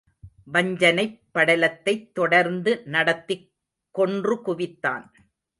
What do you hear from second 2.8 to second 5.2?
நடத்திக் கொன்று குவித்தான்.